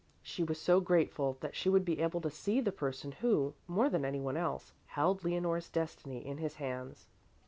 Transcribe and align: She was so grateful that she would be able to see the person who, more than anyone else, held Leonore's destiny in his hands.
She 0.23 0.43
was 0.43 0.59
so 0.59 0.79
grateful 0.79 1.37
that 1.41 1.55
she 1.55 1.69
would 1.69 1.85
be 1.85 1.99
able 2.01 2.21
to 2.21 2.29
see 2.31 2.59
the 2.59 2.71
person 2.71 3.11
who, 3.11 3.53
more 3.67 3.87
than 3.87 4.03
anyone 4.03 4.35
else, 4.35 4.73
held 4.87 5.23
Leonore's 5.23 5.69
destiny 5.69 6.25
in 6.25 6.39
his 6.39 6.55
hands. 6.55 7.05